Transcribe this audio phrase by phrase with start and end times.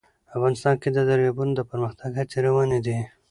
[0.35, 2.97] افغانستان کې د دریابونه د پرمختګ هڅې روانې دي.